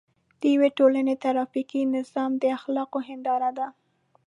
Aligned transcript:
د 0.39 0.41
یوې 0.53 0.69
ټولنې 0.79 1.13
ټرافیکي 1.23 1.81
نظام 1.95 2.31
د 2.37 2.43
اخلاقو 2.57 2.99
هنداره 3.07 3.49
ده. 3.57 3.67